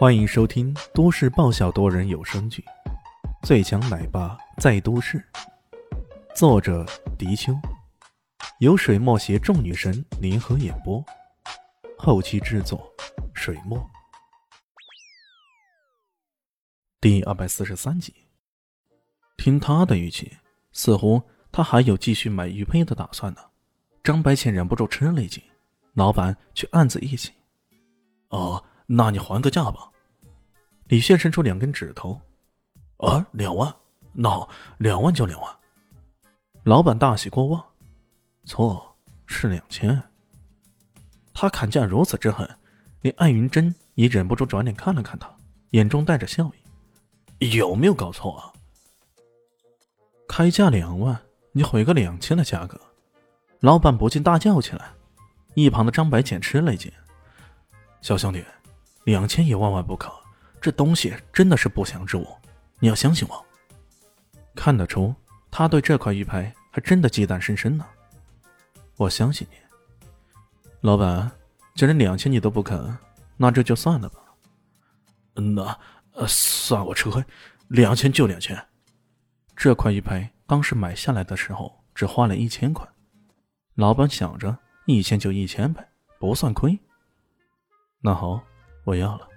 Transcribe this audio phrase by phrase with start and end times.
[0.00, 2.64] 欢迎收听都市爆笑多人有声剧
[3.46, 5.18] 《最强奶爸在都市》，
[6.34, 6.86] 作者：
[7.18, 7.52] 迪秋，
[8.60, 11.04] 由水墨携众女神联合演播，
[11.98, 12.90] 后期制作：
[13.34, 13.78] 水墨。
[16.98, 18.14] 第二百四十三集，
[19.36, 20.34] 听他的语气，
[20.72, 21.22] 似乎
[21.52, 23.42] 他还有继续买玉佩的打算呢。
[24.02, 25.42] 张白浅忍不住吃了一惊，
[25.92, 27.32] 老板却暗自一喜
[28.32, 29.88] ：“哦。”那你还个价吧。
[30.88, 32.20] 李炫伸出两根指头，
[32.96, 33.72] 啊，两万，
[34.12, 35.56] 那好，两万就两万。
[36.64, 37.64] 老板大喜过望，
[38.44, 40.02] 错，是两千。
[41.32, 42.48] 他砍价如此之狠，
[43.02, 45.32] 连艾云珍也忍不住转脸看了看他，
[45.70, 46.50] 眼中带着笑
[47.38, 48.50] 意，有没有搞错啊？
[50.26, 51.16] 开价两万，
[51.52, 52.80] 你毁个两千的价格，
[53.60, 54.90] 老板不禁大叫起来。
[55.54, 56.90] 一旁的张白浅吃了一惊，
[58.02, 58.44] 小兄弟。
[59.04, 60.12] 两千也万万不可，
[60.60, 62.26] 这东西真的是不祥之物，
[62.78, 63.46] 你要相信我。
[64.54, 65.14] 看得出
[65.50, 67.86] 他对这块玉牌还真的忌惮深深呢。
[68.96, 69.56] 我相信你，
[70.82, 71.30] 老板，
[71.74, 72.96] 既然两千你都不肯，
[73.36, 74.18] 那这就算了吧。
[75.34, 75.78] 那
[76.12, 77.24] 呃，算我吃亏，
[77.68, 78.62] 两千就两千。
[79.56, 82.86] 这块玉牌当时买下来的时候只花了一千块，
[83.74, 85.88] 老板想着一千就一千呗，
[86.18, 86.78] 不算亏。
[88.02, 88.42] 那好。
[88.90, 89.28] 我要了。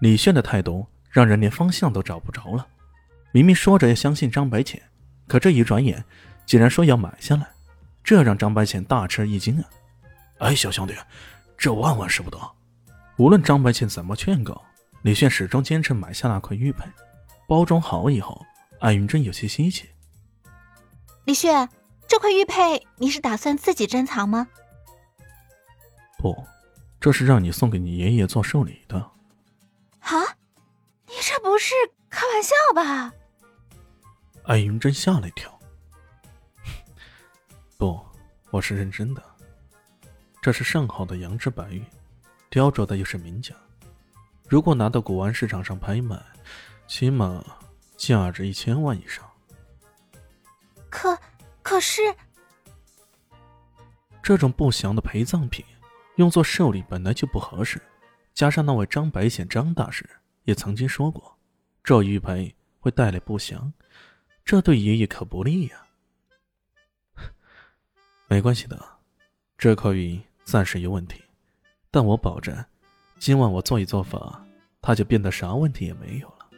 [0.00, 2.66] 李炫的态度让人连方向都找不着了。
[3.32, 4.82] 明明说着要相信张白浅，
[5.26, 6.04] 可这一转眼，
[6.44, 7.48] 竟然说要买下来，
[8.04, 9.64] 这让张白浅大吃一惊啊！
[10.38, 10.94] 哎，小兄弟，
[11.56, 12.38] 这万万使不得！
[13.16, 14.62] 无论张白浅怎么劝告，
[15.02, 16.84] 李炫始终坚持买下那块玉佩。
[17.46, 18.44] 包装好以后，
[18.80, 19.88] 艾云珍有些稀奇。
[21.24, 21.68] 李炫，
[22.06, 24.46] 这块玉佩你是打算自己珍藏吗？
[26.18, 26.36] 不。
[27.00, 28.98] 这是让你送给你爷爷做寿礼的。
[30.00, 30.20] 啊，
[31.06, 31.74] 你这不是
[32.10, 33.12] 开玩笑吧？
[34.44, 35.58] 艾云真吓了一跳。
[37.78, 38.00] 不，
[38.50, 39.22] 我是认真的。
[40.40, 41.84] 这是上好的羊脂白玉，
[42.48, 43.54] 雕琢的又是名家。
[44.48, 46.20] 如果拿到古玩市场上拍卖，
[46.86, 47.44] 起码
[47.96, 49.28] 价值一千万以上。
[50.88, 51.18] 可，
[51.62, 52.00] 可是，
[54.22, 55.64] 这种不祥的陪葬品。
[56.18, 57.80] 用作寿礼本来就不合适，
[58.34, 60.04] 加上那位张白显张大师
[60.42, 61.38] 也曾经说过，
[61.84, 63.72] 这玉佩会带来不祥，
[64.44, 65.86] 这对爷爷可不利呀。
[68.26, 68.84] 没关系的，
[69.56, 71.22] 这块玉暂时有问题，
[71.88, 72.64] 但我保证，
[73.20, 74.44] 今晚我做一做法，
[74.82, 76.50] 它就变得啥问题也没有了。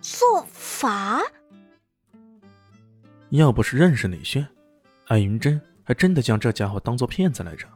[0.00, 1.20] 做法？
[3.28, 4.48] 要不是认识李轩，
[5.08, 7.68] 艾云珍还真的将这家伙当做骗子来着。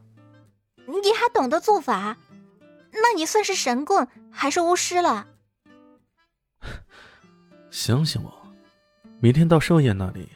[1.05, 2.17] 你还懂得做法？
[2.91, 5.27] 那你算是神棍还是巫师了？
[7.71, 8.33] 相信我，
[9.21, 10.29] 明天到寿宴那里，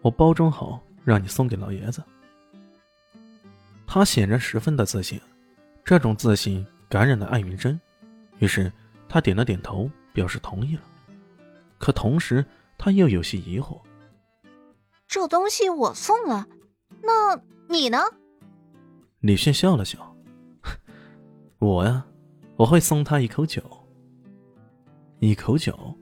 [0.00, 2.02] 我包装好让你送给老爷子。
[3.86, 5.20] 他显然十分的自信，
[5.84, 7.78] 这种自信感染了艾云珍，
[8.38, 8.72] 于是
[9.08, 10.82] 他点了点头，表示同意了。
[11.78, 12.44] 可同时
[12.78, 13.80] 他又有些疑惑：
[15.08, 16.46] 这东西我送了，
[17.02, 17.36] 那
[17.68, 17.98] 你呢？
[19.20, 20.11] 李迅笑了笑。
[21.62, 22.04] 我呀，
[22.56, 23.62] 我会送他一口酒。
[25.20, 25.96] 一口酒。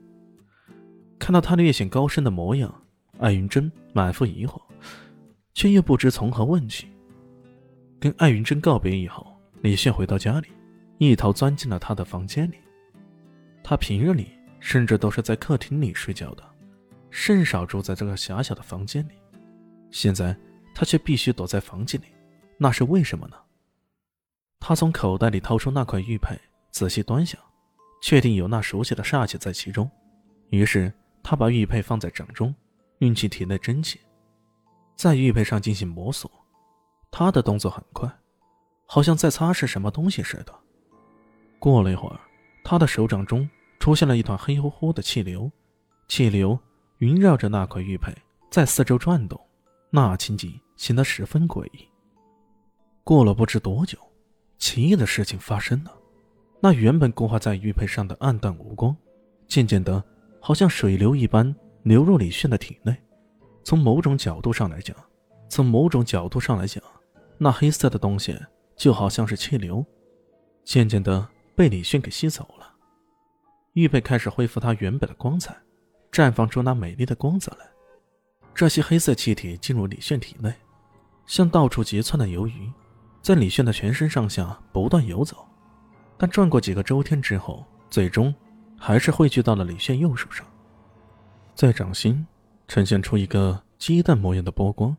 [1.19, 2.73] 看到他略显高深的模样，
[3.19, 4.59] 艾云珍满腹疑惑，
[5.53, 6.87] 却又不知从何问起。
[7.99, 10.47] 跟艾云珍告别以后，李炫回到家里，
[10.97, 12.55] 一头钻进了他的房间里。
[13.63, 14.29] 他平日里
[14.59, 16.43] 甚至都是在客厅里睡觉的，
[17.11, 19.11] 甚少住在这个狭小的房间里。
[19.91, 20.35] 现在
[20.73, 22.05] 他却必须躲在房间里，
[22.57, 23.35] 那是为什么呢？
[24.63, 26.39] 他从口袋里掏出那块玉佩，
[26.69, 27.41] 仔细端详，
[27.99, 29.89] 确定有那熟悉的煞气在其中。
[30.51, 32.53] 于是他把玉佩放在掌中，
[32.99, 33.99] 运气体内真气，
[34.95, 36.29] 在玉佩上进行摩挲。
[37.09, 38.07] 他的动作很快，
[38.85, 40.53] 好像在擦拭什么东西似的。
[41.57, 42.19] 过了一会儿，
[42.63, 43.49] 他的手掌中
[43.79, 45.51] 出现了一团黑乎乎的气流，
[46.07, 46.57] 气流
[46.99, 48.15] 萦绕着那块玉佩
[48.51, 49.39] 在四周转动，
[49.89, 51.87] 那情景显得十分诡异。
[53.03, 53.97] 过了不知多久。
[54.61, 55.91] 奇异的事情发生了，
[56.61, 58.95] 那原本固化在玉佩上的暗淡无光，
[59.47, 60.01] 渐渐的，
[60.39, 62.95] 好像水流一般流入李炫的体内。
[63.63, 64.95] 从某种角度上来讲，
[65.49, 66.81] 从某种角度上来讲，
[67.39, 68.39] 那黑色的东西
[68.75, 69.83] 就好像是气流，
[70.63, 72.71] 渐渐的被李炫给吸走了。
[73.73, 75.57] 玉佩开始恢复它原本的光彩，
[76.11, 77.65] 绽放出那美丽的光泽来。
[78.53, 80.53] 这些黑色气体进入李炫体内，
[81.25, 82.71] 像到处结窜的游鱼。
[83.21, 85.47] 在李炫的全身上下不断游走，
[86.17, 88.33] 但转过几个周天之后，最终
[88.77, 90.45] 还是汇聚到了李炫右手上，
[91.53, 92.25] 在掌心
[92.67, 94.95] 呈现出一个鸡蛋模样的波光，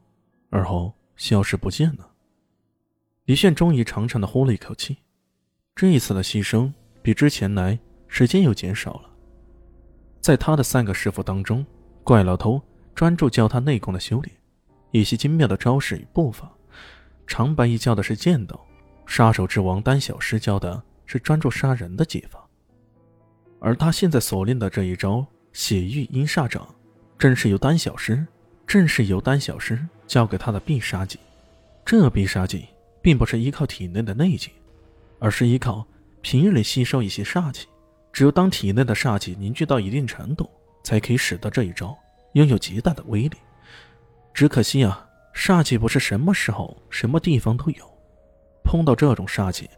[0.50, 2.08] 而后消失不见了。
[3.24, 4.98] 李炫终于长长的呼了一口气，
[5.74, 6.72] 这一次的牺牲
[7.02, 9.10] 比之前来时间又减少了。
[10.20, 11.66] 在他的三个师傅当中，
[12.04, 12.62] 怪老头
[12.94, 14.36] 专注教他内功的修炼，
[14.92, 16.46] 一些精妙的招式与步伐；
[17.26, 18.60] 长白一教的是剑道，
[19.06, 22.46] 杀手之王丹小师教的是专注杀人的技法。
[23.60, 26.66] 而他现在所练的这一招血玉阴煞掌，
[27.18, 28.26] 正是由丹小师，
[28.66, 31.18] 正是由丹小师教给他的必杀技。
[31.84, 32.66] 这必杀技。
[33.02, 34.52] 并不是依靠体内的内劲，
[35.18, 35.84] 而是依靠
[36.20, 37.66] 平日里吸收一些煞气。
[38.12, 40.48] 只有当体内的煞气凝聚到一定程度，
[40.84, 41.98] 才可以使得这一招
[42.34, 43.36] 拥有极大的威力。
[44.32, 47.84] 只可惜啊，煞气不是什么时候、什么地方都有，
[48.62, 49.68] 碰到这种煞气，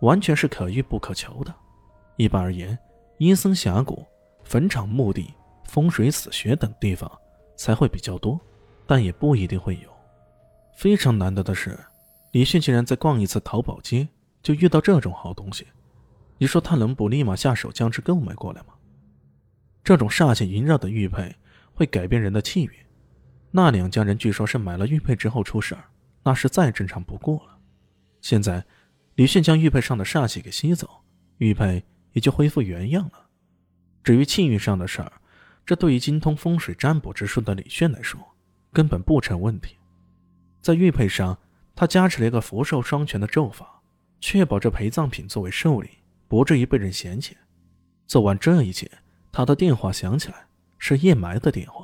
[0.00, 1.54] 完全是可遇不可求的。
[2.16, 2.78] 一般而言，
[3.18, 4.04] 阴森峡谷、
[4.42, 5.32] 坟场、墓地、
[5.64, 7.10] 风水死穴等地方
[7.56, 8.40] 才会比较多，
[8.86, 9.88] 但也不一定会有。
[10.76, 11.78] 非常难得的是。
[12.32, 14.08] 李迅竟然在逛一次淘宝街
[14.42, 15.64] 就遇到这种好东西，
[16.36, 18.74] 你说他能不立马下手将之购买过来吗？
[19.84, 21.32] 这种煞气萦绕的玉佩
[21.74, 22.72] 会改变人的气运，
[23.56, 25.84] 那两家人据说是买了玉佩之后出事儿，
[26.24, 27.56] 那是再正常不过了。
[28.20, 28.64] 现在
[29.14, 30.90] 李迅将玉佩上的煞气给吸走，
[31.38, 31.84] 玉佩
[32.14, 33.26] 也就恢复原样了。
[34.02, 35.12] 至于气运上的事儿，
[35.64, 38.20] 这对于精通风水占卜之术的李炫来说
[38.72, 39.76] 根本不成问题，
[40.60, 41.38] 在玉佩上。
[41.76, 43.82] 他加持了一个福寿双全的咒法，
[44.20, 45.90] 确保这陪葬品作为寿礼，
[46.28, 47.36] 不至于被人嫌弃。
[48.06, 48.88] 做完这一切，
[49.32, 50.46] 他的电话响起来，
[50.78, 51.83] 是叶埋的电话。